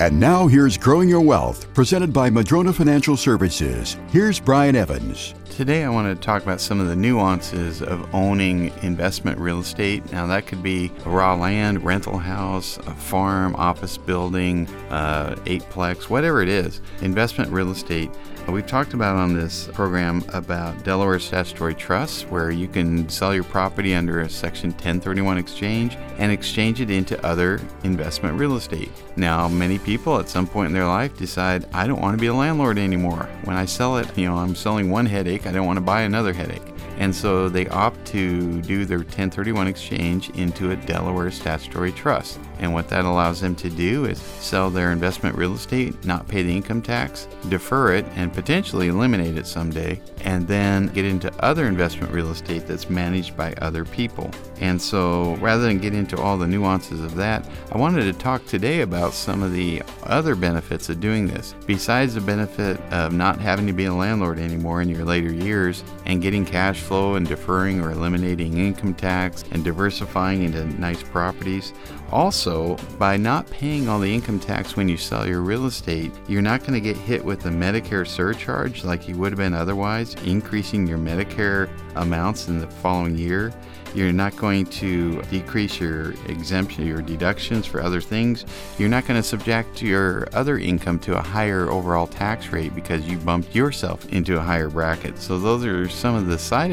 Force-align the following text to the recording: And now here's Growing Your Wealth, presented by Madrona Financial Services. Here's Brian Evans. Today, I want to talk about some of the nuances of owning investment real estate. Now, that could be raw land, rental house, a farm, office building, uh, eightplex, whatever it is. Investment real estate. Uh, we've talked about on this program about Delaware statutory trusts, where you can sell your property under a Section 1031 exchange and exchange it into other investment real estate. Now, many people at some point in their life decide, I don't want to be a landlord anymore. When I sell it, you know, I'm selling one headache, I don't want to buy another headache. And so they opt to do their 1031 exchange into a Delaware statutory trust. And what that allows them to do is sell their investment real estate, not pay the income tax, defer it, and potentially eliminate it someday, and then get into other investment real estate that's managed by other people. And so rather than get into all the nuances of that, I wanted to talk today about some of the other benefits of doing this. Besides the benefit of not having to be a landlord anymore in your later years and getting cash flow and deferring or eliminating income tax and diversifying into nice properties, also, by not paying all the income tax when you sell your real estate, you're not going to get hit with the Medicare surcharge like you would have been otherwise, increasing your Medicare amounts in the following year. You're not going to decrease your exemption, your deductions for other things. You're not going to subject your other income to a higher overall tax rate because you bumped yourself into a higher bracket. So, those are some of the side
And 0.00 0.18
now 0.18 0.48
here's 0.48 0.76
Growing 0.76 1.08
Your 1.08 1.20
Wealth, 1.20 1.72
presented 1.72 2.12
by 2.12 2.28
Madrona 2.28 2.72
Financial 2.72 3.16
Services. 3.16 3.96
Here's 4.08 4.40
Brian 4.40 4.74
Evans. 4.74 5.34
Today, 5.50 5.84
I 5.84 5.88
want 5.88 6.08
to 6.12 6.20
talk 6.20 6.42
about 6.42 6.60
some 6.60 6.80
of 6.80 6.88
the 6.88 6.96
nuances 6.96 7.80
of 7.80 8.12
owning 8.12 8.72
investment 8.82 9.38
real 9.38 9.60
estate. 9.60 10.10
Now, 10.10 10.26
that 10.26 10.48
could 10.48 10.64
be 10.64 10.90
raw 11.06 11.36
land, 11.36 11.84
rental 11.84 12.18
house, 12.18 12.76
a 12.78 12.94
farm, 12.94 13.54
office 13.54 13.96
building, 13.96 14.66
uh, 14.90 15.36
eightplex, 15.44 16.10
whatever 16.10 16.42
it 16.42 16.48
is. 16.48 16.80
Investment 17.00 17.52
real 17.52 17.70
estate. 17.70 18.10
Uh, 18.46 18.52
we've 18.52 18.66
talked 18.66 18.92
about 18.92 19.16
on 19.16 19.34
this 19.34 19.68
program 19.68 20.22
about 20.34 20.84
Delaware 20.84 21.18
statutory 21.18 21.74
trusts, 21.74 22.22
where 22.24 22.50
you 22.50 22.68
can 22.68 23.08
sell 23.08 23.34
your 23.34 23.44
property 23.44 23.94
under 23.94 24.20
a 24.20 24.28
Section 24.28 24.70
1031 24.70 25.38
exchange 25.38 25.96
and 26.18 26.30
exchange 26.30 26.80
it 26.80 26.90
into 26.90 27.22
other 27.24 27.60
investment 27.84 28.38
real 28.38 28.56
estate. 28.56 28.90
Now, 29.16 29.48
many 29.48 29.78
people 29.78 30.18
at 30.18 30.28
some 30.28 30.46
point 30.46 30.66
in 30.66 30.72
their 30.74 30.86
life 30.86 31.16
decide, 31.16 31.66
I 31.72 31.86
don't 31.86 32.02
want 32.02 32.18
to 32.18 32.20
be 32.20 32.26
a 32.26 32.34
landlord 32.34 32.76
anymore. 32.76 33.28
When 33.44 33.56
I 33.56 33.64
sell 33.64 33.96
it, 33.96 34.18
you 34.18 34.26
know, 34.26 34.36
I'm 34.36 34.54
selling 34.54 34.90
one 34.90 35.06
headache, 35.06 35.46
I 35.46 35.52
don't 35.52 35.66
want 35.66 35.78
to 35.78 35.84
buy 35.84 36.02
another 36.02 36.34
headache. 36.34 36.73
And 36.98 37.14
so 37.14 37.48
they 37.48 37.66
opt 37.68 38.04
to 38.06 38.60
do 38.62 38.84
their 38.84 38.98
1031 38.98 39.66
exchange 39.66 40.30
into 40.30 40.70
a 40.70 40.76
Delaware 40.76 41.30
statutory 41.30 41.92
trust. 41.92 42.38
And 42.58 42.72
what 42.72 42.88
that 42.88 43.04
allows 43.04 43.40
them 43.40 43.54
to 43.56 43.68
do 43.68 44.04
is 44.04 44.20
sell 44.20 44.70
their 44.70 44.92
investment 44.92 45.36
real 45.36 45.54
estate, 45.54 46.04
not 46.04 46.28
pay 46.28 46.42
the 46.42 46.54
income 46.54 46.82
tax, 46.82 47.26
defer 47.48 47.94
it, 47.94 48.06
and 48.14 48.32
potentially 48.32 48.88
eliminate 48.88 49.36
it 49.36 49.46
someday, 49.46 50.00
and 50.22 50.46
then 50.46 50.86
get 50.88 51.04
into 51.04 51.32
other 51.44 51.66
investment 51.66 52.12
real 52.12 52.30
estate 52.30 52.66
that's 52.66 52.88
managed 52.88 53.36
by 53.36 53.52
other 53.54 53.84
people. 53.84 54.30
And 54.60 54.80
so 54.80 55.34
rather 55.36 55.64
than 55.64 55.78
get 55.78 55.94
into 55.94 56.16
all 56.16 56.38
the 56.38 56.46
nuances 56.46 57.00
of 57.00 57.16
that, 57.16 57.46
I 57.72 57.78
wanted 57.78 58.04
to 58.04 58.12
talk 58.12 58.46
today 58.46 58.80
about 58.82 59.12
some 59.12 59.42
of 59.42 59.52
the 59.52 59.82
other 60.04 60.34
benefits 60.34 60.88
of 60.88 61.00
doing 61.00 61.26
this. 61.26 61.54
Besides 61.66 62.14
the 62.14 62.20
benefit 62.20 62.80
of 62.92 63.12
not 63.12 63.40
having 63.40 63.66
to 63.66 63.72
be 63.72 63.86
a 63.86 63.94
landlord 63.94 64.38
anymore 64.38 64.80
in 64.80 64.88
your 64.88 65.04
later 65.04 65.32
years 65.32 65.82
and 66.06 66.22
getting 66.22 66.46
cash 66.46 66.80
flow 66.84 67.14
and 67.14 67.26
deferring 67.26 67.80
or 67.80 67.90
eliminating 67.90 68.58
income 68.58 68.94
tax 68.94 69.44
and 69.50 69.64
diversifying 69.64 70.42
into 70.42 70.64
nice 70.78 71.02
properties, 71.02 71.72
also, 72.14 72.76
by 72.98 73.16
not 73.16 73.50
paying 73.50 73.88
all 73.88 73.98
the 73.98 74.14
income 74.14 74.38
tax 74.38 74.76
when 74.76 74.88
you 74.88 74.96
sell 74.96 75.26
your 75.26 75.40
real 75.40 75.66
estate, 75.66 76.12
you're 76.28 76.42
not 76.42 76.60
going 76.60 76.74
to 76.74 76.80
get 76.80 76.96
hit 76.96 77.24
with 77.24 77.40
the 77.40 77.50
Medicare 77.50 78.06
surcharge 78.06 78.84
like 78.84 79.08
you 79.08 79.16
would 79.16 79.32
have 79.32 79.38
been 79.38 79.54
otherwise, 79.54 80.14
increasing 80.24 80.86
your 80.86 80.98
Medicare 80.98 81.68
amounts 81.96 82.46
in 82.46 82.60
the 82.60 82.68
following 82.68 83.16
year. 83.16 83.52
You're 83.94 84.12
not 84.12 84.34
going 84.34 84.66
to 84.66 85.22
decrease 85.22 85.78
your 85.78 86.10
exemption, 86.26 86.84
your 86.84 87.00
deductions 87.00 87.64
for 87.64 87.80
other 87.80 88.00
things. 88.00 88.44
You're 88.76 88.88
not 88.88 89.06
going 89.06 89.22
to 89.22 89.26
subject 89.26 89.80
your 89.82 90.26
other 90.32 90.58
income 90.58 90.98
to 91.00 91.16
a 91.16 91.22
higher 91.22 91.70
overall 91.70 92.08
tax 92.08 92.48
rate 92.48 92.74
because 92.74 93.06
you 93.06 93.18
bumped 93.18 93.54
yourself 93.54 94.04
into 94.12 94.36
a 94.36 94.40
higher 94.40 94.68
bracket. 94.68 95.18
So, 95.18 95.38
those 95.38 95.64
are 95.64 95.88
some 95.88 96.16
of 96.16 96.26
the 96.26 96.38
side 96.38 96.72